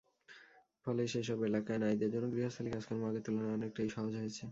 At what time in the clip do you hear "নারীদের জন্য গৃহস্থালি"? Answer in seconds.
1.79-2.69